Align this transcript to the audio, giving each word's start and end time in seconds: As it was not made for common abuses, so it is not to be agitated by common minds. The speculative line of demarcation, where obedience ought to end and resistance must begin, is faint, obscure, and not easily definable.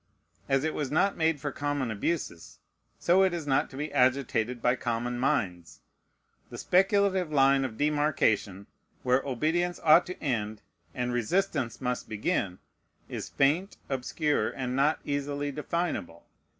As 0.49 0.63
it 0.63 0.73
was 0.73 0.89
not 0.89 1.15
made 1.15 1.39
for 1.39 1.51
common 1.51 1.91
abuses, 1.91 2.57
so 2.97 3.21
it 3.21 3.35
is 3.35 3.45
not 3.45 3.69
to 3.69 3.77
be 3.77 3.93
agitated 3.93 4.59
by 4.59 4.75
common 4.75 5.19
minds. 5.19 5.81
The 6.49 6.57
speculative 6.57 7.31
line 7.31 7.63
of 7.63 7.77
demarcation, 7.77 8.65
where 9.03 9.21
obedience 9.23 9.79
ought 9.83 10.07
to 10.07 10.19
end 10.19 10.63
and 10.95 11.13
resistance 11.13 11.79
must 11.81 12.09
begin, 12.09 12.57
is 13.09 13.29
faint, 13.29 13.77
obscure, 13.89 14.49
and 14.49 14.75
not 14.75 14.99
easily 15.05 15.51
definable. 15.51 16.25